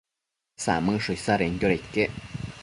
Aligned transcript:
Samëdsho 0.63 1.15
isadenquioda 1.17 1.77
iquec 1.81 2.17